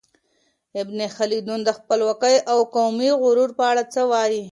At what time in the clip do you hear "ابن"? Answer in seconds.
0.81-0.99